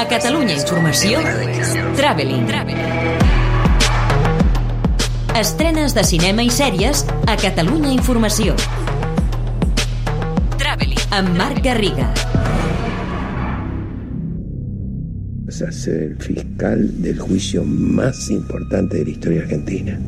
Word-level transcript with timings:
A 0.00 0.08
Catalunya 0.08 0.54
Informació, 0.56 1.18
Traveling. 1.92 2.46
Estrenes 5.36 5.92
de 5.92 6.04
cinema 6.08 6.40
i 6.40 6.48
sèries 6.48 7.02
a 7.28 7.34
Catalunya 7.36 7.92
Informació. 7.92 8.54
Traveling. 10.56 11.04
Amb 11.18 11.36
Marc 11.36 11.60
Garriga. 11.66 12.08
A 15.50 15.70
ser 15.70 15.98
el 16.06 16.16
fiscal 16.16 16.88
del 17.02 17.20
juicio 17.20 17.62
más 17.62 18.30
importante 18.30 18.96
de 18.96 19.04
la 19.04 19.10
historia 19.10 19.42
argentina. 19.42 20.00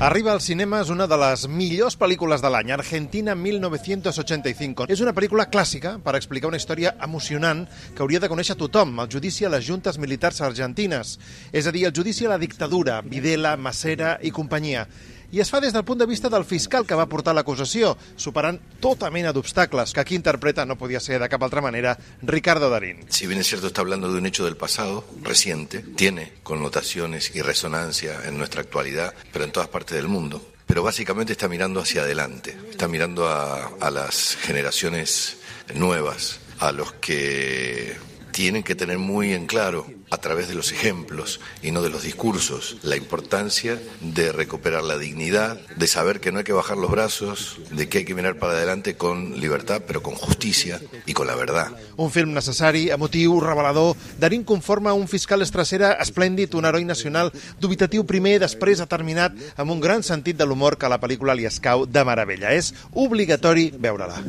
Arriba 0.00 0.32
als 0.32 0.46
cinemes 0.48 0.88
una 0.88 1.04
de 1.04 1.16
les 1.20 1.42
millors 1.44 1.92
pel·lícules 2.00 2.40
de 2.40 2.48
l'any, 2.48 2.70
Argentina 2.72 3.34
1985. 3.36 4.86
És 4.88 5.02
una 5.04 5.12
pel·lícula 5.12 5.44
clàssica 5.52 5.98
per 6.00 6.14
explicar 6.16 6.48
una 6.48 6.56
història 6.56 6.94
emocionant 7.04 7.66
que 7.92 8.00
hauria 8.00 8.22
de 8.24 8.30
conèixer 8.32 8.56
tothom, 8.56 8.94
el 9.04 9.10
judici 9.12 9.44
a 9.44 9.50
les 9.52 9.66
juntes 9.68 10.00
militars 10.00 10.40
argentines. 10.40 11.18
És 11.52 11.68
a 11.68 11.74
dir, 11.76 11.84
el 11.84 11.92
judici 11.92 12.24
a 12.24 12.32
la 12.32 12.40
dictadura, 12.40 13.02
Videla, 13.04 13.58
Macera 13.60 14.14
i 14.24 14.32
companyia 14.32 14.86
i 15.30 15.40
es 15.40 15.50
fa 15.50 15.60
des 15.60 15.72
del 15.72 15.84
punt 15.84 16.00
de 16.00 16.06
vista 16.06 16.28
del 16.28 16.44
fiscal 16.44 16.86
que 16.86 16.98
va 16.98 17.08
portar 17.10 17.34
l'acusació, 17.36 17.96
superant 18.16 18.58
tota 18.80 19.10
mena 19.10 19.32
d'obstacles 19.32 19.94
que 19.94 20.00
aquí 20.02 20.16
interpreta, 20.18 20.66
no 20.66 20.78
podia 20.78 21.00
ser 21.00 21.20
de 21.20 21.28
cap 21.28 21.42
altra 21.42 21.62
manera, 21.62 21.96
Ricardo 22.22 22.70
Darín. 22.70 23.04
Si 23.08 23.26
bien 23.26 23.40
es 23.40 23.46
cierto 23.46 23.68
está 23.68 23.80
hablando 23.80 24.10
de 24.10 24.18
un 24.18 24.26
hecho 24.26 24.44
del 24.44 24.56
pasado, 24.56 25.04
reciente, 25.22 25.80
tiene 25.96 26.32
connotaciones 26.42 27.34
y 27.34 27.42
resonancia 27.42 28.20
en 28.24 28.38
nuestra 28.38 28.62
actualidad, 28.62 29.14
pero 29.32 29.44
en 29.44 29.52
todas 29.52 29.68
partes 29.68 29.96
del 29.96 30.08
mundo. 30.08 30.44
Pero 30.66 30.82
básicamente 30.82 31.32
está 31.32 31.48
mirando 31.48 31.80
hacia 31.80 32.02
adelante, 32.02 32.56
está 32.70 32.86
mirando 32.86 33.28
a 33.28 33.90
las 33.90 34.36
generaciones 34.36 35.38
nuevas, 35.74 36.38
a 36.60 36.70
los 36.70 36.92
que 36.92 37.96
tienen 38.32 38.62
que 38.62 38.74
tener 38.74 38.98
muy 38.98 39.32
en 39.32 39.46
claro, 39.46 39.86
a 40.10 40.18
través 40.18 40.48
de 40.48 40.54
los 40.54 40.72
ejemplos 40.72 41.40
y 41.62 41.70
no 41.70 41.82
de 41.82 41.90
los 41.90 42.02
discursos, 42.02 42.78
la 42.82 42.96
importancia 42.96 43.80
de 44.00 44.32
recuperar 44.32 44.82
la 44.82 44.98
dignidad, 44.98 45.60
de 45.76 45.86
saber 45.86 46.20
que 46.20 46.32
no 46.32 46.38
hay 46.38 46.44
que 46.44 46.52
bajar 46.52 46.76
los 46.76 46.90
brazos, 46.90 47.58
de 47.70 47.88
que 47.88 47.98
hay 47.98 48.04
que 48.04 48.14
mirar 48.14 48.38
para 48.38 48.54
adelante 48.54 48.96
con 48.96 49.40
libertad, 49.40 49.82
pero 49.86 50.02
con 50.02 50.14
justicia 50.14 50.80
y 51.06 51.12
con 51.12 51.26
la 51.26 51.36
verdad. 51.36 51.68
Un 51.96 52.10
film 52.10 52.34
necessari, 52.34 52.90
emotiu, 52.90 53.40
revelador. 53.40 53.96
Darín 54.18 54.44
conforma 54.44 54.92
un 54.92 55.08
fiscal 55.08 55.42
estracera 55.42 55.92
esplèndid, 56.00 56.54
un 56.54 56.66
heroi 56.66 56.84
nacional 56.84 57.30
dubitatiu 57.60 58.04
primer, 58.06 58.38
després 58.42 58.82
determinat, 58.82 59.36
amb 59.56 59.70
un 59.70 59.80
gran 59.80 60.02
sentit 60.02 60.36
de 60.36 60.46
l'humor 60.46 60.78
que 60.78 60.88
a 60.88 60.92
la 60.92 61.00
pel·lícula 61.00 61.36
li 61.38 61.46
escau 61.46 61.86
de 61.86 62.04
meravella. 62.04 62.50
És 62.50 62.74
obligatori 62.92 63.70
veure-la. 63.78 64.24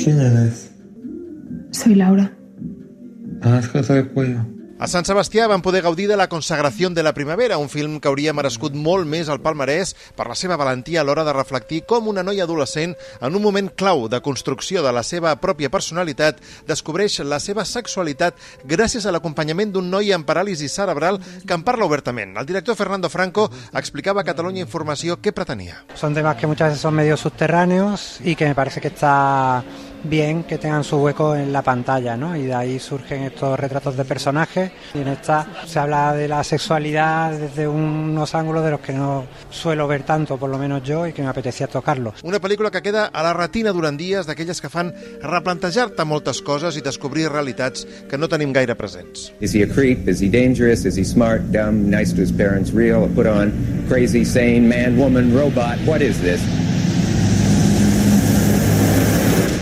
¿Quién 0.00 0.20
eres? 0.20 0.68
Soy 1.70 1.94
Laura. 1.94 2.39
A 4.80 4.86
Sant 4.88 5.04
Sebastià 5.04 5.46
van 5.48 5.60
poder 5.60 5.80
gaudir 5.84 6.06
de 6.08 6.16
La 6.16 6.26
consagració 6.28 6.88
de 6.90 7.02
la 7.02 7.12
primavera, 7.12 7.58
un 7.60 7.68
film 7.68 7.98
que 8.00 8.08
hauria 8.08 8.32
merescut 8.32 8.72
molt 8.72 9.04
més 9.08 9.28
al 9.28 9.40
palmarès 9.44 9.94
per 10.16 10.26
la 10.28 10.36
seva 10.36 10.56
valentia 10.60 11.00
a 11.00 11.04
l'hora 11.04 11.24
de 11.24 11.34
reflectir 11.36 11.82
com 11.88 12.08
una 12.08 12.24
noia 12.24 12.44
adolescent, 12.44 12.94
en 13.20 13.36
un 13.36 13.42
moment 13.42 13.68
clau 13.76 14.08
de 14.08 14.20
construcció 14.24 14.82
de 14.84 14.92
la 14.92 15.02
seva 15.04 15.34
pròpia 15.40 15.68
personalitat, 15.68 16.40
descobreix 16.68 17.18
la 17.24 17.40
seva 17.40 17.64
sexualitat 17.68 18.40
gràcies 18.64 19.04
a 19.04 19.12
l'acompanyament 19.12 19.72
d'un 19.72 19.88
noi 19.92 20.12
amb 20.16 20.28
paràlisi 20.28 20.68
cerebral 20.68 21.20
que 21.44 21.56
en 21.56 21.64
parla 21.64 21.84
obertament. 21.84 22.36
El 22.40 22.48
director 22.48 22.76
Fernando 22.76 23.12
Franco 23.12 23.50
explicava 23.72 24.20
a 24.20 24.28
Catalunya 24.28 24.64
Informació 24.64 25.20
què 25.20 25.32
pretenia. 25.36 25.84
Son 25.94 26.16
temas 26.16 26.36
que 26.36 26.48
muchas 26.48 26.70
veces 26.70 26.80
son 26.80 26.94
medio 26.94 27.16
subterráneos 27.16 28.18
y 28.24 28.34
que 28.34 28.48
me 28.48 28.54
parece 28.54 28.80
que 28.80 28.88
está 28.88 29.62
bien 30.04 30.44
que 30.44 30.58
tengan 30.58 30.84
su 30.84 30.96
hueco 30.96 31.34
en 31.36 31.52
la 31.52 31.62
pantalla, 31.62 32.16
¿no? 32.16 32.36
Y 32.36 32.44
de 32.44 32.54
ahí 32.54 32.78
surgen 32.78 33.22
estos 33.22 33.58
retratos 33.58 33.96
de 33.96 34.04
personajes. 34.04 34.70
Y 34.94 34.98
en 35.00 35.08
esta 35.08 35.46
se 35.66 35.78
habla 35.78 36.14
de 36.14 36.28
la 36.28 36.42
sexualidad 36.44 37.32
desde 37.32 37.68
unos 37.68 38.34
ángulos 38.34 38.64
de 38.64 38.70
los 38.70 38.80
que 38.80 38.92
no 38.92 39.24
suelo 39.50 39.86
ver 39.88 40.02
tanto, 40.02 40.36
por 40.36 40.50
lo 40.50 40.58
menos 40.58 40.82
yo, 40.82 41.06
y 41.06 41.12
que 41.12 41.22
me 41.22 41.28
apetecía 41.28 41.66
tocarlos. 41.66 42.14
Una 42.22 42.40
pel·lícula 42.40 42.70
que 42.70 42.82
queda 42.82 43.06
a 43.06 43.22
la 43.22 43.32
retina 43.32 43.72
durant 43.72 43.98
dies 43.98 44.26
d'aquelles 44.26 44.60
que 44.60 44.70
fan 44.72 44.92
replantejar-te 45.22 46.04
moltes 46.04 46.40
coses 46.42 46.76
i 46.76 46.84
descobrir 46.84 47.28
realitats 47.30 47.86
que 48.08 48.18
no 48.18 48.28
tenim 48.28 48.52
gaire 48.52 48.76
presents. 48.76 49.30
Is 49.40 49.54
he 49.54 49.62
a 49.62 49.68
creep? 49.68 50.08
Is 50.08 50.20
he 50.20 50.30
dangerous? 50.30 50.84
Is 50.84 50.96
he 50.96 51.04
smart, 51.04 51.50
dumb, 51.52 51.90
nice 51.90 52.12
to 52.14 52.22
his 52.22 52.32
parents, 52.32 52.72
real, 52.72 53.08
put 53.14 53.26
on, 53.26 53.52
crazy, 53.88 54.24
sane, 54.24 54.68
man, 54.68 54.96
woman, 54.98 55.34
robot? 55.34 55.78
What 55.86 56.02
is 56.02 56.20
this? 56.20 56.40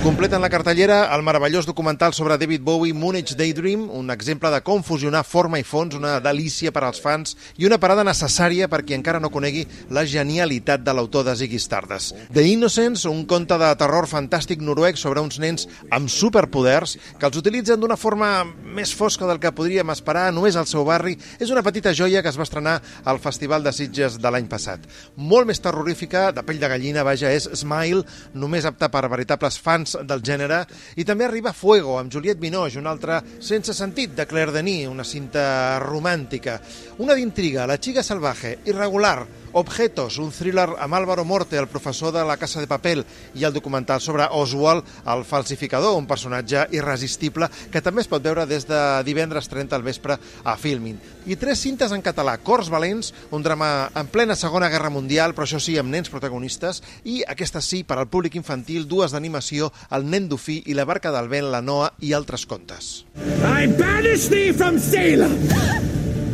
Completen 0.09 0.41
la 0.41 0.49
cartellera 0.49 1.15
el 1.15 1.21
meravellós 1.21 1.67
documental 1.67 2.15
sobre 2.15 2.39
David 2.39 2.63
Bowie, 2.65 2.95
Moonage 2.95 3.35
Daydream, 3.37 3.91
un 3.93 4.09
exemple 4.11 4.49
de 4.49 4.63
com 4.65 4.81
fusionar 4.81 5.21
forma 5.21 5.59
i 5.61 5.65
fons, 5.69 5.99
una 5.99 6.15
delícia 6.25 6.71
per 6.73 6.81
als 6.87 7.03
fans 7.05 7.35
i 7.61 7.67
una 7.69 7.77
parada 7.77 8.07
necessària 8.09 8.71
per 8.73 8.87
qui 8.89 8.97
encara 8.97 9.21
no 9.21 9.29
conegui 9.29 9.67
la 9.93 10.07
genialitat 10.09 10.81
de 10.81 10.95
l'autor 10.97 11.27
de 11.27 11.35
Ziggy 11.37 11.61
Stardust. 11.61 12.17
The 12.33 12.41
Innocents, 12.49 13.05
un 13.05 13.27
conte 13.29 13.59
de 13.61 13.69
terror 13.77 14.09
fantàstic 14.09 14.65
noruec 14.65 14.97
sobre 14.97 15.21
uns 15.21 15.37
nens 15.45 15.69
amb 15.93 16.09
superpoders 16.09 16.97
que 17.19 17.29
els 17.29 17.37
utilitzen 17.43 17.77
d'una 17.77 18.01
forma 18.01 18.47
més 18.65 18.95
fosca 18.97 19.29
del 19.29 19.43
que 19.45 19.53
podríem 19.53 19.93
esperar 19.93 20.31
només 20.33 20.57
al 20.57 20.71
seu 20.73 20.89
barri, 20.89 21.19
és 21.37 21.53
una 21.53 21.67
petita 21.67 21.93
joia 21.93 22.25
que 22.25 22.33
es 22.33 22.41
va 22.41 22.49
estrenar 22.49 22.79
al 23.05 23.21
Festival 23.21 23.61
de 23.61 23.77
Sitges 23.77 24.17
de 24.17 24.33
l'any 24.33 24.49
passat. 24.49 24.89
Molt 25.21 25.53
més 25.53 25.61
terrorífica, 25.61 26.31
de 26.33 26.49
pell 26.49 26.65
de 26.65 26.73
gallina, 26.73 27.05
vaja, 27.05 27.29
és 27.29 27.51
Smile, 27.61 28.09
només 28.33 28.65
apta 28.65 28.89
per 28.89 29.05
veritables 29.13 29.61
fans 29.61 29.98
del 30.05 30.23
gènere, 30.23 30.63
i 30.97 31.05
també 31.09 31.27
arriba 31.27 31.55
Fuego, 31.57 31.99
amb 31.99 32.13
Juliette 32.13 32.41
Binoche, 32.41 32.79
un 32.79 32.87
altre 32.87 33.21
sense 33.41 33.75
sentit 33.75 34.15
de 34.17 34.27
Claire 34.27 34.53
Denis, 34.53 34.89
una 34.89 35.05
cinta 35.05 35.79
romàntica. 35.83 36.61
Una 36.99 37.15
d'intriga, 37.15 37.67
La 37.67 37.79
xica 37.79 38.03
salvaje, 38.03 38.59
irregular, 38.67 39.27
Objetos, 39.53 40.19
un 40.19 40.31
thriller 40.31 40.69
amb 40.79 40.95
Álvaro 40.95 41.25
Morte, 41.25 41.57
el 41.57 41.69
professor 41.69 42.13
de 42.13 42.25
la 42.25 42.37
Casa 42.37 42.61
de 42.61 42.67
Papel, 42.69 43.05
i 43.35 43.45
el 43.45 43.53
documental 43.53 44.01
sobre 44.01 44.27
Oswald, 44.31 44.85
el 45.09 45.25
falsificador, 45.25 45.97
un 45.97 46.07
personatge 46.07 46.67
irresistible 46.77 47.49
que 47.73 47.81
també 47.81 48.05
es 48.05 48.11
pot 48.11 48.23
veure 48.23 48.45
des 48.47 48.67
de 48.69 48.81
divendres 49.09 49.49
30 49.49 49.75
al 49.75 49.87
vespre 49.87 50.19
a 50.45 50.57
Filmin. 50.61 51.01
I 51.27 51.37
tres 51.37 51.63
cintes 51.65 51.93
en 51.93 52.05
català, 52.05 52.37
Cors 52.45 52.69
Valents, 52.69 53.15
un 53.33 53.43
drama 53.43 53.89
en 53.97 54.07
plena 54.13 54.37
Segona 54.37 54.69
Guerra 54.69 54.93
Mundial, 54.93 55.35
però 55.35 55.49
això 55.49 55.61
sí, 55.61 55.79
amb 55.81 55.93
nens 55.93 56.13
protagonistes, 56.13 56.83
i 57.05 57.23
aquesta 57.27 57.63
sí, 57.65 57.83
per 57.85 57.99
al 57.99 58.09
públic 58.09 58.37
infantil, 58.37 58.87
dues 58.89 59.17
d'animació, 59.17 59.73
El 59.97 60.05
nen 60.13 60.29
dofí 60.29 60.59
i 60.69 60.77
La 60.77 60.85
barca 60.85 61.13
del 61.15 61.31
vent, 61.33 61.49
la 61.55 61.63
Noa 61.65 61.89
i 62.05 62.13
altres 62.13 62.45
contes. 62.51 62.91
I 63.17 63.67
banish 63.81 64.29
thee 64.29 64.53
from 64.53 64.79
Salem 64.79 65.39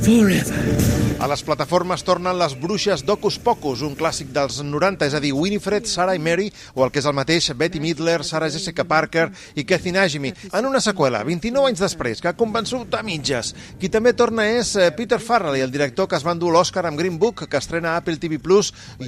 forever. 0.03 1.04
A 1.23 1.29
les 1.31 1.45
plataformes 1.47 2.03
tornen 2.03 2.35
les 2.35 2.57
bruixes 2.59 3.05
d'Ocus 3.07 3.37
Pocus, 3.39 3.85
un 3.87 3.95
clàssic 3.95 4.33
dels 4.35 4.59
90, 4.67 5.07
és 5.07 5.15
a 5.15 5.21
dir, 5.23 5.31
Winifred, 5.33 5.87
Sarah 5.87 6.17
i 6.17 6.21
Mary, 6.21 6.49
o 6.75 6.83
el 6.83 6.91
que 6.91 6.99
és 6.99 7.07
el 7.07 7.15
mateix, 7.15 7.53
Betty 7.55 7.79
Midler, 7.81 8.19
Sarah 8.27 8.51
Jessica 8.51 8.83
Parker 8.85 9.29
i 9.55 9.63
Kathy 9.65 9.93
Najimy, 9.95 10.33
en 10.51 10.67
una 10.67 10.83
seqüela, 10.83 11.23
29 11.25 11.71
anys 11.71 11.85
després, 11.85 12.21
que 12.21 12.33
ha 12.33 12.37
convençut 12.37 12.97
a 12.99 13.03
mitges. 13.07 13.53
Qui 13.79 13.89
també 13.95 14.13
torna 14.19 14.49
és 14.51 14.73
eh, 14.75 14.89
Peter 14.97 15.21
Farrelly, 15.23 15.63
el 15.63 15.71
director 15.73 16.09
que 16.11 16.19
es 16.19 16.27
va 16.27 16.35
endur 16.35 16.51
l'Oscar 16.53 16.85
amb 16.91 16.99
Green 16.99 17.21
Book, 17.23 17.45
que 17.47 17.63
estrena 17.63 17.95
a 17.95 18.03
Apple 18.03 18.19
TV+, 18.19 18.41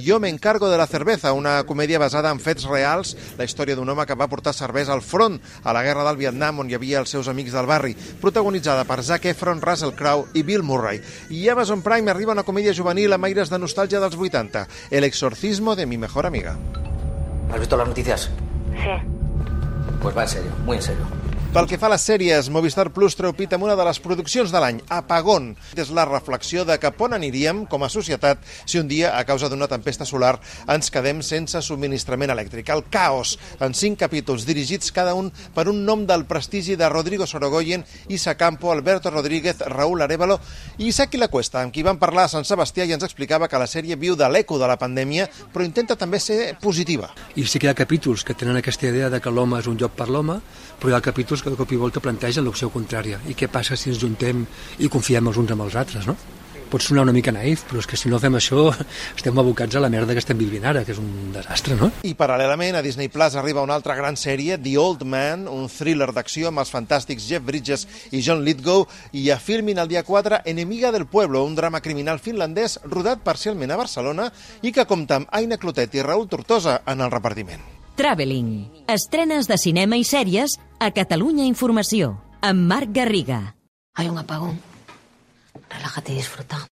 Jo 0.07 0.19
me 0.23 0.29
encargo 0.29 0.71
de 0.71 0.77
la 0.79 0.87
cerveza, 0.87 1.33
una 1.33 1.59
comèdia 1.67 1.99
basada 1.99 2.31
en 2.31 2.39
fets 2.39 2.69
reals, 2.71 3.17
la 3.37 3.45
història 3.45 3.75
d'un 3.75 3.89
home 3.89 4.07
que 4.07 4.15
va 4.15 4.29
portar 4.31 4.55
cervesa 4.55 4.95
al 4.95 5.03
front 5.03 5.41
a 5.63 5.75
la 5.75 5.83
guerra 5.83 6.07
del 6.07 6.21
Vietnam, 6.23 6.63
on 6.63 6.71
hi 6.71 6.79
havia 6.79 7.03
els 7.03 7.11
seus 7.11 7.27
amics 7.27 7.51
del 7.51 7.67
barri, 7.67 7.97
protagonitzada 8.21 8.87
per 8.87 9.03
Zac 9.03 9.27
Efron, 9.27 9.61
Russell 9.61 9.95
Crowe 9.97 10.31
i 10.33 10.47
Bill 10.47 10.63
Murray. 10.63 11.03
I 11.29 11.49
Amazon 11.51 11.83
Prime 11.83 11.96
arriba 12.05 12.35
una 12.35 12.45
comèdia 12.45 12.75
juvenil 12.77 13.15
amb 13.15 13.25
aires 13.25 13.49
de 13.49 13.57
nostàlgia 13.57 13.99
dels 14.03 14.15
80, 14.15 14.67
El 14.91 15.03
exorcismo 15.03 15.75
de 15.75 15.87
mi 15.89 15.97
mejor 15.97 16.27
amiga. 16.29 16.55
¿Has 17.51 17.59
visto 17.59 17.77
las 17.77 17.87
noticias? 17.87 18.29
Sí. 18.77 18.95
Pues 20.01 20.15
va 20.15 20.23
en 20.23 20.29
serio, 20.29 20.51
muy 20.65 20.77
en 20.77 20.83
serio. 20.83 21.05
Pel 21.47 21.63
que 21.63 21.77
fa 21.79 21.87
a 21.87 21.93
les 21.93 22.03
sèries, 22.03 22.49
Movistar 22.51 22.89
Plus 22.93 23.15
treu 23.15 23.31
pit 23.33 23.53
amb 23.55 23.63
una 23.63 23.75
de 23.79 23.83
les 23.87 23.97
produccions 24.03 24.51
de 24.51 24.59
l'any, 24.59 24.81
Apagón. 24.91 25.53
És 25.79 25.87
la 25.95 26.03
reflexió 26.05 26.65
de 26.67 26.75
cap 26.77 26.99
on 27.01 27.15
aniríem 27.15 27.61
com 27.71 27.85
a 27.85 27.89
societat 27.89 28.43
si 28.65 28.77
un 28.81 28.89
dia, 28.91 29.13
a 29.15 29.23
causa 29.25 29.47
d'una 29.49 29.69
tempesta 29.71 30.05
solar, 30.05 30.35
ens 30.67 30.91
quedem 30.91 31.21
sense 31.25 31.61
subministrament 31.63 32.33
elèctric. 32.35 32.67
El 32.75 32.83
caos, 32.91 33.37
en 33.63 33.73
cinc 33.73 33.97
capítols, 34.03 34.43
dirigits 34.45 34.91
cada 34.91 35.15
un 35.15 35.31
per 35.55 35.65
un 35.71 35.79
nom 35.87 36.03
del 36.05 36.27
prestigi 36.27 36.75
de 36.75 36.89
Rodrigo 36.91 37.25
Sorogoyen, 37.25 37.87
Isa 38.11 38.35
Campo, 38.35 38.73
Alberto 38.73 39.09
Rodríguez, 39.09 39.63
Raúl 39.71 40.03
Arevalo 40.03 40.41
i 40.77 40.91
Isaki 40.91 41.17
La 41.17 41.31
Cuesta, 41.31 41.63
amb 41.63 41.73
qui 41.73 41.81
vam 41.81 41.97
parlar 41.97 42.27
a 42.27 42.33
Sant 42.35 42.45
Sebastià 42.45 42.85
i 42.85 42.93
ens 42.93 43.07
explicava 43.07 43.47
que 43.47 43.57
la 43.57 43.71
sèrie 43.71 43.95
viu 43.95 44.19
de 44.19 44.27
l'eco 44.29 44.59
de 44.59 44.67
la 44.67 44.77
pandèmia, 44.77 45.29
però 45.55 45.65
intenta 45.65 45.95
també 45.95 46.19
ser 46.19 46.57
positiva. 46.61 47.13
I 47.39 47.47
sí 47.47 47.57
que 47.57 47.71
hi 47.71 47.71
ha 47.71 47.79
capítols 47.81 48.27
que 48.27 48.35
tenen 48.35 48.59
aquesta 48.59 48.91
idea 48.91 49.09
de 49.09 49.23
que 49.23 49.31
l'home 49.31 49.63
és 49.63 49.71
un 49.71 49.79
lloc 49.79 49.95
per 49.95 50.11
l'home, 50.11 50.41
però 50.77 50.91
hi 50.91 50.99
ha 50.99 51.01
capítols 51.01 51.36
que 51.43 51.53
de 51.53 51.59
cop 51.59 51.71
i 51.71 51.79
volta 51.81 52.03
plantegen 52.03 52.45
l'opció 52.45 52.71
contrària. 52.73 53.21
I 53.27 53.37
què 53.37 53.51
passa 53.51 53.77
si 53.77 53.91
ens 53.93 54.01
juntem 54.01 54.45
i 54.79 54.89
confiem 54.89 55.27
els 55.27 55.39
uns 55.43 55.53
amb 55.55 55.67
els 55.67 55.79
altres, 55.79 56.07
no? 56.09 56.17
pot 56.67 56.83
sonar 56.83 57.05
una 57.05 57.13
mica 57.15 57.31
naïf, 57.31 57.63
però 57.67 57.79
és 57.81 57.87
que 57.87 57.97
si 57.99 58.09
no 58.11 58.19
fem 58.19 58.35
això 58.37 58.67
estem 59.17 59.39
abocats 59.39 59.77
a 59.77 59.81
la 59.83 59.89
merda 59.91 60.15
que 60.15 60.21
estem 60.23 60.37
vivint 60.39 60.65
ara, 60.67 60.83
que 60.85 60.93
és 60.93 60.99
un 61.01 61.31
desastre, 61.35 61.77
no? 61.79 61.89
I 62.07 62.13
paral·lelament 62.19 62.77
a 62.77 62.83
Disney 62.85 63.11
Plus 63.13 63.37
arriba 63.39 63.63
una 63.65 63.77
altra 63.77 63.95
gran 63.95 64.19
sèrie, 64.19 64.59
The 64.61 64.75
Old 64.81 65.05
Man, 65.07 65.47
un 65.51 65.67
thriller 65.71 66.11
d'acció 66.15 66.51
amb 66.51 66.63
els 66.63 66.73
fantàstics 66.73 67.27
Jeff 67.29 67.45
Bridges 67.47 67.87
i 68.11 68.21
John 68.25 68.43
Lithgow, 68.45 68.85
i 69.15 69.29
a 69.31 69.39
Filmin 69.39 69.81
el 69.83 69.91
dia 69.91 70.03
4, 70.07 70.43
Enemiga 70.45 70.91
del 70.91 71.07
Pueblo, 71.07 71.45
un 71.47 71.55
drama 71.55 71.81
criminal 71.81 72.21
finlandès 72.23 72.79
rodat 72.85 73.23
parcialment 73.23 73.71
a 73.71 73.79
Barcelona 73.79 74.29
i 74.61 74.75
que 74.75 74.87
compta 74.89 75.21
amb 75.21 75.31
Aina 75.31 75.59
Clotet 75.61 75.95
i 75.95 76.05
Raül 76.05 76.27
Tortosa 76.27 76.81
en 76.85 77.01
el 77.01 77.13
repartiment. 77.13 77.76
Traveling. 77.97 78.85
Estrenes 78.93 79.47
de 79.49 79.55
cinema 79.57 79.97
i 79.97 80.03
sèries 80.05 80.53
a 80.77 80.91
Catalunya 80.93 81.47
Informació. 81.49 82.11
Amb 82.45 82.69
Marc 82.69 82.93
Garriga. 82.93 83.55
Hay 83.95 84.07
un 84.07 84.19
apagón. 84.21 84.61
Relájate 85.67 86.13
y 86.13 86.17
disfruta. 86.17 86.67